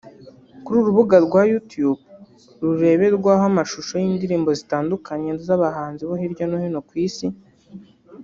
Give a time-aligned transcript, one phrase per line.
[0.63, 2.01] Ku rubuga rwa Youtube
[2.61, 7.27] rureberwaho amashusho y’indirimbo zitandukanye z’abahanzi bo hirya no hino ku isi